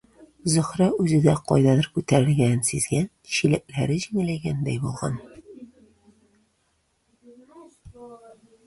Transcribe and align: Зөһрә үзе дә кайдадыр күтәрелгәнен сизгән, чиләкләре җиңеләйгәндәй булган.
Зөһрә 0.51 0.85
үзе 1.03 1.19
дә 1.25 1.35
кайдадыр 1.51 1.89
күтәрелгәнен 1.97 2.63
сизгән, 2.71 3.05
чиләкләре 3.35 3.99
җиңеләйгәндәй 4.07 4.85
булган. 4.87 5.21